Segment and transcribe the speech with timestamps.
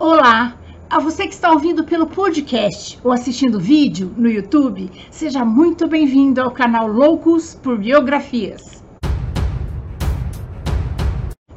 [0.00, 0.56] Olá!
[0.88, 6.40] A você que está ouvindo pelo podcast ou assistindo vídeo no YouTube, seja muito bem-vindo
[6.40, 8.82] ao canal Loucos por Biografias.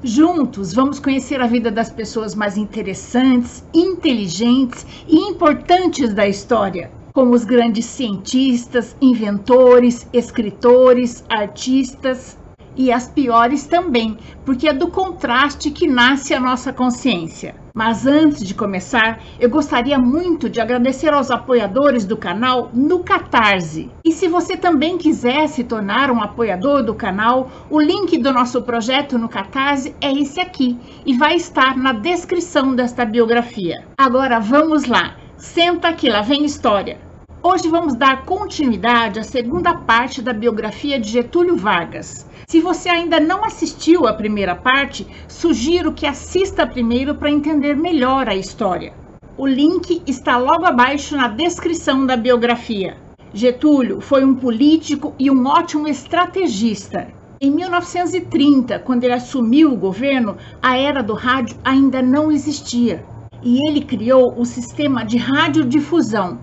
[0.03, 7.33] Juntos vamos conhecer a vida das pessoas mais interessantes, inteligentes e importantes da história, como
[7.33, 12.37] os grandes cientistas, inventores, escritores, artistas
[12.75, 17.55] e as piores também, porque é do contraste que nasce a nossa consciência.
[17.73, 23.89] Mas antes de começar, eu gostaria muito de agradecer aos apoiadores do canal no Catarse.
[24.05, 28.61] E se você também quiser se tornar um apoiador do canal, o link do nosso
[28.61, 33.83] projeto no Catarse é esse aqui e vai estar na descrição desta biografia.
[33.97, 37.12] Agora vamos lá, senta aqui, lá vem história.
[37.45, 42.25] Hoje vamos dar continuidade à segunda parte da biografia de Getúlio Vargas.
[42.47, 48.29] Se você ainda não assistiu a primeira parte, sugiro que assista primeiro para entender melhor
[48.29, 48.93] a história.
[49.37, 52.95] O link está logo abaixo na descrição da biografia.
[53.33, 57.09] Getúlio foi um político e um ótimo estrategista.
[57.41, 63.03] Em 1930, quando ele assumiu o governo, a era do rádio ainda não existia.
[63.43, 66.39] E ele criou o sistema de radiodifusão,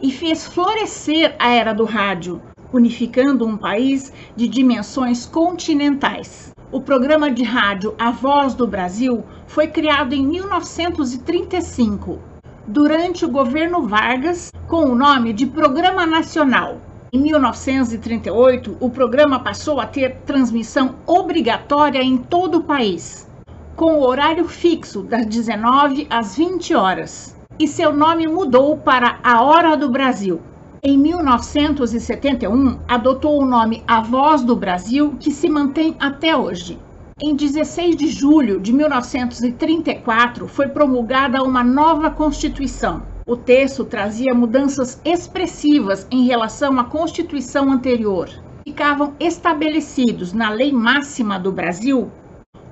[0.00, 2.40] e fez florescer a era do rádio,
[2.72, 6.52] unificando um país de dimensões continentais.
[6.70, 12.18] O programa de rádio A Voz do Brasil foi criado em 1935,
[12.66, 16.76] durante o governo Vargas, com o nome de Programa Nacional.
[17.10, 23.26] Em 1938, o programa passou a ter transmissão obrigatória em todo o país,
[23.74, 29.42] com o horário fixo das 19 às 20 horas e seu nome mudou para A
[29.42, 30.40] Hora do Brasil.
[30.80, 36.78] Em 1971, adotou o nome A Voz do Brasil, que se mantém até hoje.
[37.20, 43.02] Em 16 de julho de 1934, foi promulgada uma nova Constituição.
[43.26, 48.28] O texto trazia mudanças expressivas em relação à Constituição anterior.
[48.64, 52.08] Ficavam estabelecidos na Lei Máxima do Brasil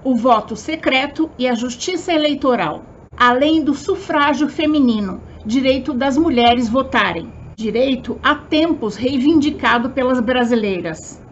[0.04, 2.84] o voto secreto e a justiça eleitoral
[3.16, 11.22] além do sufrágio feminino, direito das mulheres votarem, direito há tempos reivindicado pelas brasileiras.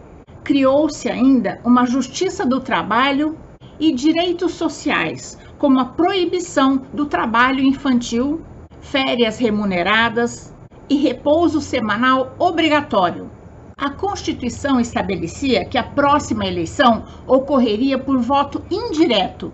[0.43, 3.37] Criou-se ainda uma justiça do trabalho
[3.79, 8.41] e direitos sociais, como a proibição do trabalho infantil,
[8.81, 10.53] férias remuneradas
[10.89, 13.29] e repouso semanal obrigatório.
[13.77, 19.51] A Constituição estabelecia que a próxima eleição ocorreria por voto indireto,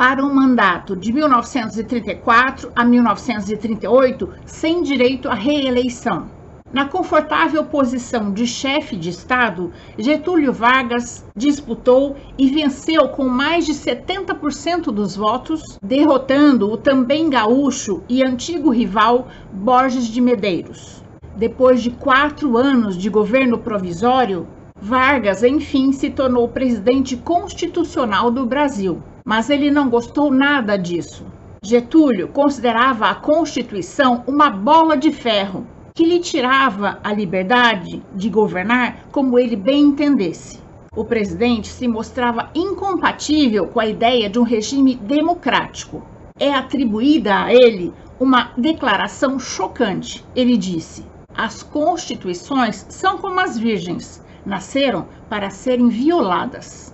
[0.00, 6.30] para um mandato de 1934 a 1938 sem direito à reeleição.
[6.72, 13.74] Na confortável posição de chefe de Estado, Getúlio Vargas disputou e venceu com mais de
[13.74, 21.02] 70% dos votos, derrotando o também gaúcho e antigo rival Borges de Medeiros.
[21.36, 24.46] Depois de quatro anos de governo provisório,
[24.80, 31.24] Vargas, enfim, se tornou presidente constitucional do Brasil mas ele não gostou nada disso.
[31.62, 35.64] Getúlio considerava a Constituição uma bola de ferro
[35.94, 40.58] que lhe tirava a liberdade de governar como ele bem entendesse.
[40.96, 46.02] O presidente se mostrava incompatível com a ideia de um regime democrático.
[46.36, 50.24] É atribuída a ele uma declaração chocante.
[50.34, 56.89] Ele disse: As constituições são como as virgens, nasceram para serem violadas.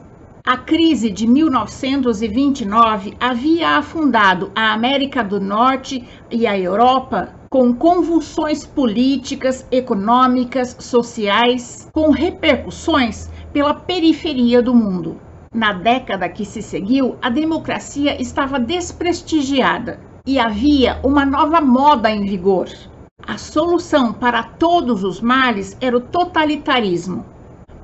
[0.48, 8.64] A crise de 1929 havia afundado a América do Norte e a Europa com convulsões
[8.64, 15.16] políticas, econômicas, sociais, com repercussões pela periferia do mundo.
[15.52, 22.24] Na década que se seguiu, a democracia estava desprestigiada e havia uma nova moda em
[22.24, 22.68] vigor.
[23.26, 27.34] A solução para todos os males era o totalitarismo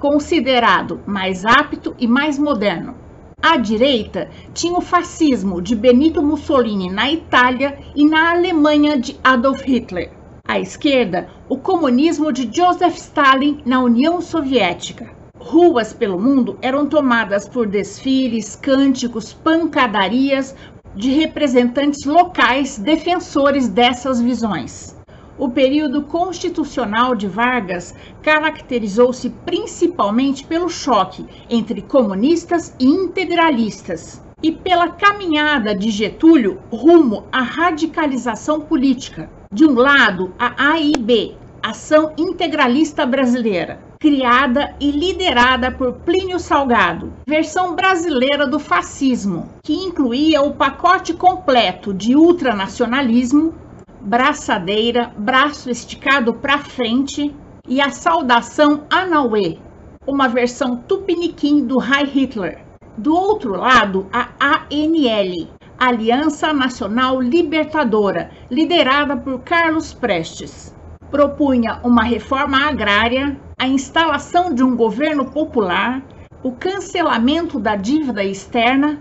[0.02, 2.96] considerado mais apto e mais moderno.
[3.40, 9.62] À direita tinha o fascismo de Benito Mussolini na Itália e na Alemanha de Adolf
[9.62, 10.10] Hitler.
[10.44, 15.08] À esquerda, o comunismo de Joseph Stalin na União Soviética.
[15.38, 20.52] Ruas pelo mundo eram tomadas por desfiles, cânticos, pancadarias
[20.96, 25.00] de representantes locais defensores dessas visões.
[25.42, 27.92] O período constitucional de Vargas
[28.22, 37.42] caracterizou-se principalmente pelo choque entre comunistas e integralistas e pela caminhada de Getúlio rumo à
[37.42, 39.28] radicalização política.
[39.52, 47.76] De um lado, a AIB, Ação Integralista Brasileira, criada e liderada por Plínio Salgado, versão
[47.76, 53.54] brasileira do fascismo, que incluía o pacote completo de ultranacionalismo,
[54.02, 57.32] braçadeira, braço esticado para frente
[57.68, 59.58] e a saudação Anauê,
[60.04, 62.58] uma versão tupiniquim do High Hitler.
[62.98, 70.74] Do outro lado, a ANL, Aliança Nacional Libertadora, liderada por Carlos Prestes.
[71.10, 76.02] Propunha uma reforma agrária, a instalação de um governo popular,
[76.42, 78.98] o cancelamento da dívida externa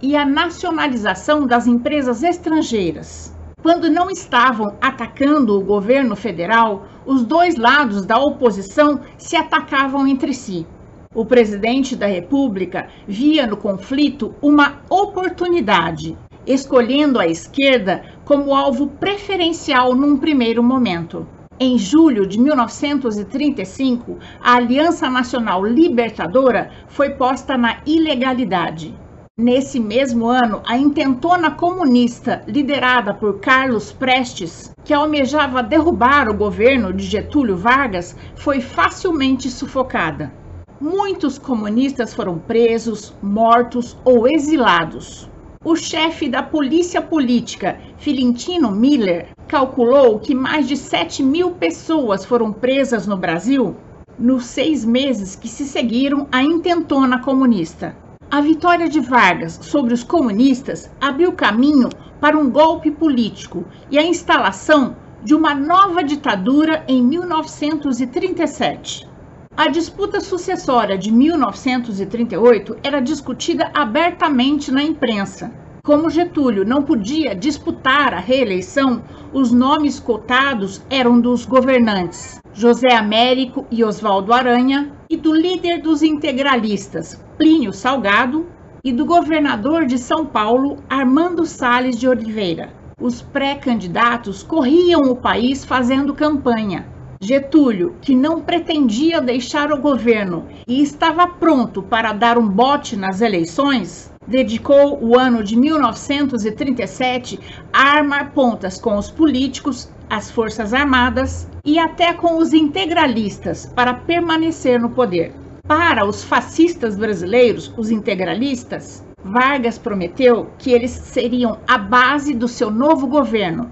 [0.00, 3.32] e a nacionalização das empresas estrangeiras.
[3.62, 10.34] Quando não estavam atacando o governo federal, os dois lados da oposição se atacavam entre
[10.34, 10.66] si.
[11.14, 19.94] O presidente da República via no conflito uma oportunidade, escolhendo a esquerda como alvo preferencial
[19.94, 21.24] num primeiro momento.
[21.60, 28.92] Em julho de 1935, a Aliança Nacional Libertadora foi posta na ilegalidade.
[29.38, 36.92] Nesse mesmo ano, a intentona comunista, liderada por Carlos Prestes, que almejava derrubar o governo
[36.92, 40.30] de Getúlio Vargas, foi facilmente sufocada.
[40.78, 45.30] Muitos comunistas foram presos, mortos ou exilados.
[45.64, 52.52] O chefe da polícia política, Filintino Miller, calculou que mais de 7 mil pessoas foram
[52.52, 53.74] presas no Brasil
[54.18, 57.96] nos seis meses que se seguiram à intentona comunista.
[58.34, 64.02] A vitória de Vargas sobre os comunistas abriu caminho para um golpe político e a
[64.02, 69.06] instalação de uma nova ditadura em 1937.
[69.54, 75.52] A disputa sucessória de 1938 era discutida abertamente na imprensa.
[75.84, 83.66] Como Getúlio não podia disputar a reeleição, os nomes cotados eram dos governantes José Américo
[83.70, 88.46] e Oswaldo Aranha e do líder dos integralistas, Plínio Salgado,
[88.84, 92.72] e do governador de São Paulo, Armando Salles de Oliveira.
[93.00, 96.86] Os pré-candidatos corriam o país fazendo campanha.
[97.20, 103.20] Getúlio, que não pretendia deixar o governo e estava pronto para dar um bote nas
[103.20, 107.40] eleições, dedicou o ano de 1937
[107.72, 113.94] a armar pontas com os políticos, as Forças Armadas e até com os integralistas para
[113.94, 115.41] permanecer no poder.
[115.66, 122.70] Para os fascistas brasileiros, os integralistas, Vargas prometeu que eles seriam a base do seu
[122.70, 123.70] novo governo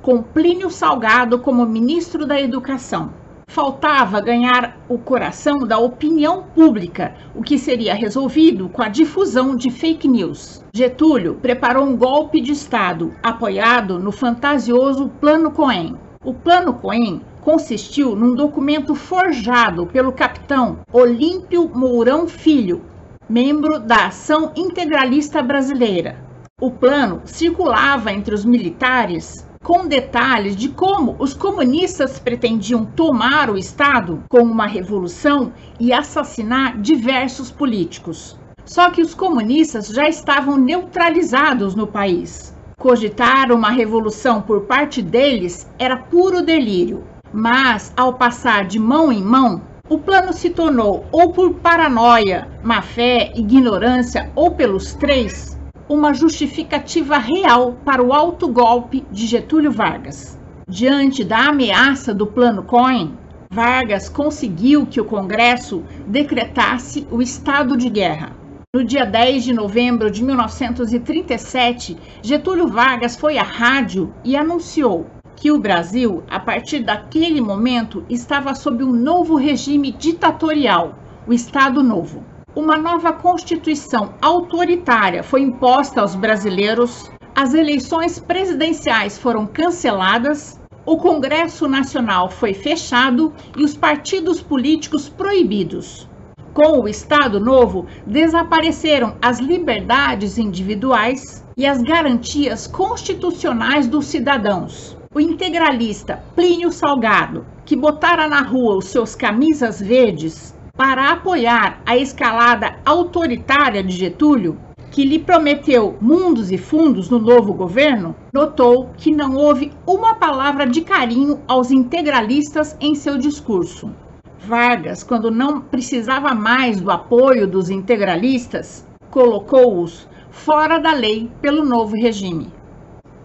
[0.00, 3.12] com Plínio Salgado como ministro da Educação.
[3.48, 9.70] Faltava ganhar o coração da opinião pública, o que seria resolvido com a difusão de
[9.70, 10.64] fake news.
[10.72, 15.96] Getúlio preparou um golpe de Estado apoiado no fantasioso Plano Cohen.
[16.24, 22.80] O Plano Cohen consistiu num documento forjado pelo capitão Olímpio Mourão Filho,
[23.28, 26.16] membro da Ação Integralista Brasileira.
[26.60, 33.58] O plano circulava entre os militares com detalhes de como os comunistas pretendiam tomar o
[33.58, 38.36] Estado com uma revolução e assassinar diversos políticos.
[38.64, 42.54] Só que os comunistas já estavam neutralizados no país.
[42.78, 47.04] Cogitar uma revolução por parte deles era puro delírio.
[47.32, 52.82] Mas, ao passar de mão em mão, o plano se tornou, ou por paranoia, má
[52.82, 55.58] fé, ignorância, ou pelos três,
[55.88, 60.38] uma justificativa real para o autogolpe de Getúlio Vargas.
[60.68, 63.14] Diante da ameaça do Plano Cohen,
[63.50, 68.32] Vargas conseguiu que o Congresso decretasse o estado de guerra.
[68.74, 75.06] No dia 10 de novembro de 1937, Getúlio Vargas foi à rádio e anunciou
[75.42, 80.94] que o Brasil, a partir daquele momento, estava sob um novo regime ditatorial,
[81.26, 82.22] o Estado Novo.
[82.54, 91.66] Uma nova constituição autoritária foi imposta aos brasileiros, as eleições presidenciais foram canceladas, o Congresso
[91.66, 96.08] Nacional foi fechado e os partidos políticos proibidos.
[96.54, 105.01] Com o Estado Novo, desapareceram as liberdades individuais e as garantias constitucionais dos cidadãos.
[105.14, 111.98] O integralista Plínio Salgado, que botara na rua os seus camisas verdes, para apoiar a
[111.98, 114.58] escalada autoritária de Getúlio,
[114.90, 120.66] que lhe prometeu mundos e fundos no novo governo, notou que não houve uma palavra
[120.66, 123.90] de carinho aos integralistas em seu discurso.
[124.38, 131.94] Vargas, quando não precisava mais do apoio dos integralistas, colocou-os fora da lei pelo novo
[131.94, 132.50] regime.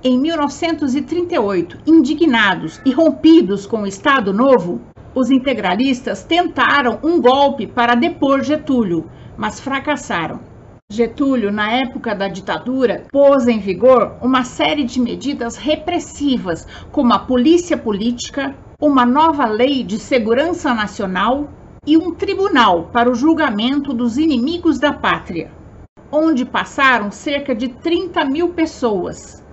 [0.03, 4.79] Em 1938, indignados e rompidos com o Estado Novo,
[5.15, 10.39] Os integralistas tentaram um golpe para depor Getúlio, mas fracassaram.
[10.91, 17.17] Getúlio, na época da ditadura, pôs em vigor uma série de medidas repressivas, como a
[17.17, 21.49] polícia política, uma nova lei de segurança nacional
[21.87, 25.49] e um tribunal para o julgamento dos inimigos da pátria,
[26.11, 29.43] onde passaram cerca de 30 mil pessoas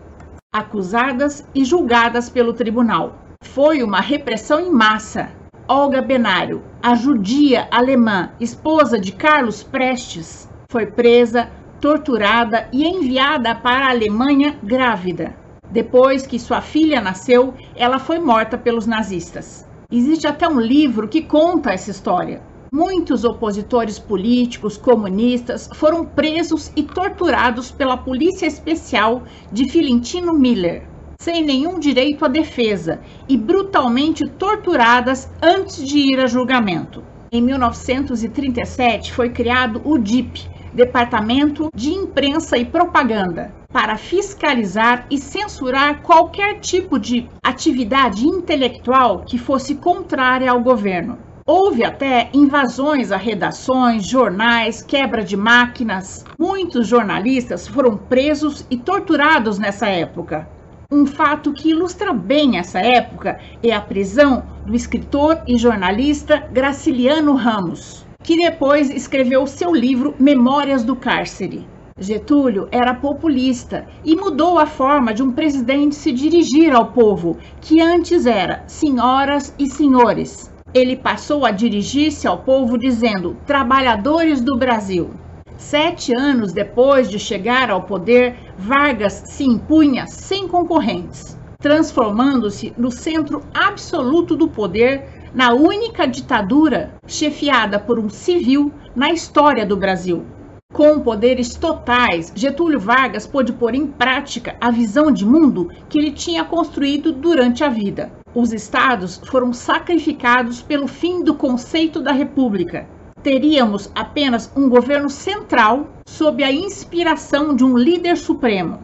[0.54, 3.18] acusadas e julgadas pelo tribunal.
[3.42, 5.28] Foi uma repressão em massa
[5.66, 11.49] Olga Benário, a judia alemã, esposa de Carlos Prestes, foi presa,
[11.80, 15.34] torturada e enviada para a Alemanha grávida.
[15.70, 19.66] Depois que sua filha nasceu, ela foi morta pelos nazistas.
[19.90, 22.42] Existe até um livro que conta essa história.
[22.76, 30.83] Muitos opositores políticos comunistas foram presos e torturados pela Polícia Especial de Filintino Miller
[31.16, 37.00] sem nenhum direito à defesa e brutalmente torturadas antes de ir a julgamento.
[37.31, 40.43] Em 1937 foi criado o DIP,
[40.75, 49.38] Departamento de Imprensa e Propaganda, para fiscalizar e censurar qualquer tipo de atividade intelectual que
[49.38, 51.16] fosse contrária ao governo.
[51.47, 56.25] Houve até invasões a redações, jornais, quebra de máquinas.
[56.39, 60.49] Muitos jornalistas foram presos e torturados nessa época.
[60.91, 67.35] Um fato que ilustra bem essa época é a prisão do escritor e jornalista Graciliano
[67.35, 71.69] Ramos, que depois escreveu seu livro Memórias do Cárcere.
[71.99, 77.83] Getúlio era populista e mudou a forma de um presidente se dirigir ao povo, que
[77.83, 80.53] antes era senhoras e senhores.
[80.75, 85.11] Ele passou a dirigir-se ao povo dizendo: trabalhadores do Brasil.
[85.57, 93.40] Sete anos depois de chegar ao poder, Vargas se impunha sem concorrentes, transformando-se no centro
[93.54, 100.25] absoluto do poder na única ditadura chefiada por um civil na história do Brasil.
[100.73, 106.11] Com poderes totais, Getúlio Vargas pôde pôr em prática a visão de mundo que ele
[106.11, 108.11] tinha construído durante a vida.
[108.35, 112.87] Os estados foram sacrificados pelo fim do conceito da república
[113.25, 118.81] teríamos apenas um governo central sob a inspiração de um líder supremo.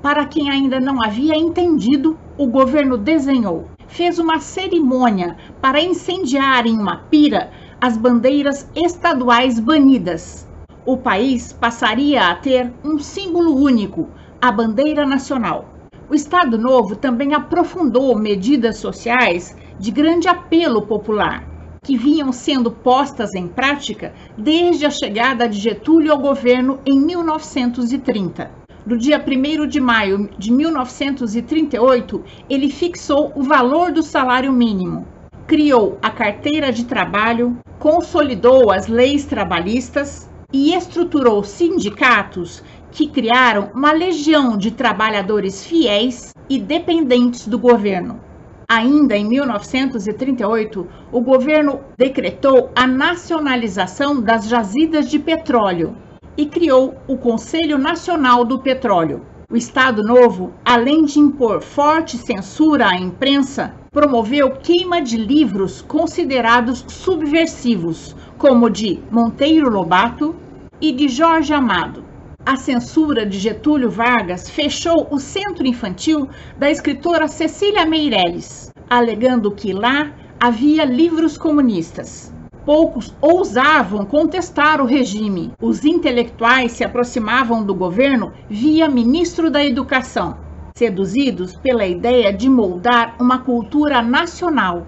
[0.00, 6.78] Para quem ainda não havia entendido, o governo desenhou, fez uma cerimônia para incendiar em
[6.78, 10.46] uma pira as bandeiras estaduais banidas.
[10.86, 14.08] O país passaria a ter um símbolo único,
[14.40, 15.69] a bandeira nacional.
[16.10, 21.48] O Estado Novo também aprofundou medidas sociais de grande apelo popular
[21.84, 28.50] que vinham sendo postas em prática desde a chegada de Getúlio ao governo em 1930.
[28.84, 35.06] No dia 1 de maio de 1938, ele fixou o valor do salário mínimo,
[35.46, 43.92] criou a carteira de trabalho, consolidou as leis trabalhistas e estruturou sindicatos que criaram uma
[43.92, 48.20] legião de trabalhadores fiéis e dependentes do governo.
[48.68, 55.96] Ainda em 1938, o governo decretou a nacionalização das jazidas de petróleo
[56.36, 59.22] e criou o Conselho Nacional do Petróleo.
[59.50, 66.84] O Estado Novo, além de impor forte censura à imprensa, promoveu queima de livros considerados
[66.86, 70.36] subversivos, como de Monteiro Lobato
[70.80, 72.09] e de Jorge Amado
[72.44, 76.28] a censura de Getúlio Vargas fechou o centro infantil
[76.58, 82.32] da escritora Cecília Meirelles, alegando que lá havia livros comunistas.
[82.64, 85.52] Poucos ousavam contestar o regime.
[85.60, 90.38] Os intelectuais se aproximavam do governo via ministro da Educação,
[90.74, 94.86] seduzidos pela ideia de moldar uma cultura nacional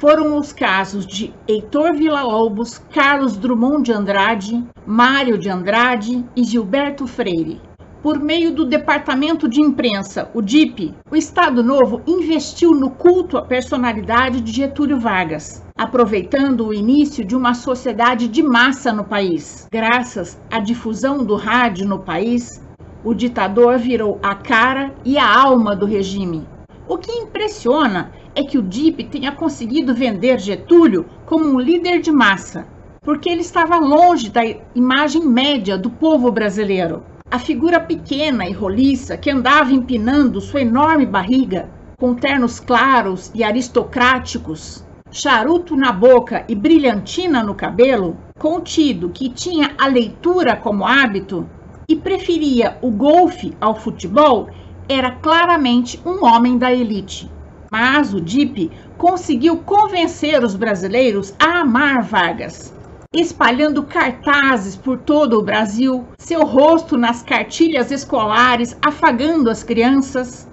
[0.00, 7.06] foram os casos de Heitor Villa-Lobos, Carlos Drummond de Andrade, Mário de Andrade e Gilberto
[7.06, 7.60] Freire.
[8.02, 13.42] Por meio do Departamento de Imprensa, o DIP, o Estado Novo investiu no culto à
[13.42, 19.68] personalidade de Getúlio Vargas, aproveitando o início de uma sociedade de massa no país.
[19.70, 22.64] Graças à difusão do rádio no país,
[23.04, 26.48] o ditador virou a cara e a alma do regime.
[26.88, 32.12] O que impressiona é que o DIP tenha conseguido vender Getúlio como um líder de
[32.12, 32.66] massa,
[33.02, 34.42] porque ele estava longe da
[34.74, 37.02] imagem média do povo brasileiro.
[37.30, 43.44] A figura pequena e roliça que andava empinando sua enorme barriga, com ternos claros e
[43.44, 51.48] aristocráticos, charuto na boca e brilhantina no cabelo, contido que tinha a leitura como hábito
[51.88, 54.48] e preferia o golfe ao futebol,
[54.88, 57.30] era claramente um homem da elite.
[57.70, 62.74] Mas o DIP conseguiu convencer os brasileiros a amar Vargas
[63.12, 70.48] espalhando cartazes por todo o Brasil, seu rosto nas cartilhas escolares afagando as crianças,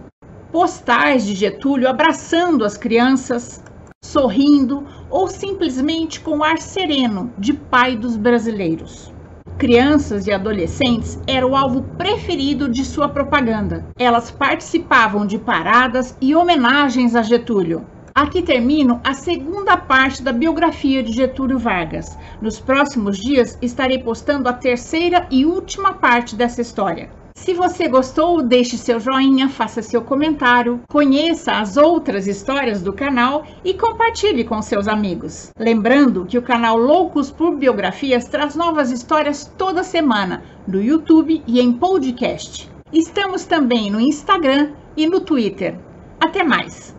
[0.51, 3.63] postais de Getúlio abraçando as crianças,
[4.03, 9.13] sorrindo ou simplesmente com ar sereno de pai dos brasileiros.
[9.57, 13.83] Crianças e adolescentes eram o alvo preferido de sua propaganda.
[13.97, 17.83] Elas participavam de paradas e homenagens a Getúlio
[18.17, 22.17] Aqui termino a segunda parte da biografia de Getúlio Vargas.
[22.41, 27.11] Nos próximos dias estarei postando a terceira e última parte dessa história.
[27.37, 33.45] Se você gostou, deixe seu joinha, faça seu comentário, conheça as outras histórias do canal
[33.63, 35.51] e compartilhe com seus amigos.
[35.57, 41.61] Lembrando que o canal Loucos por Biografias traz novas histórias toda semana no YouTube e
[41.61, 42.69] em podcast.
[42.91, 45.79] Estamos também no Instagram e no Twitter.
[46.19, 46.96] Até mais!